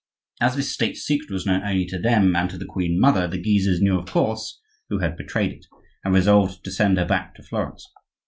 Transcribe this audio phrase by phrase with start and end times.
[0.41, 3.37] As this state secret was known only to them and to the queen mother, the
[3.37, 5.67] Guises knew of course who had betrayed it,
[6.03, 7.87] and resolved to send her back to Florence.